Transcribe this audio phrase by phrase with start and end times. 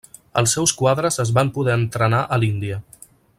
[0.41, 2.81] Els seus quadres es van poder entrenar a l'Índia.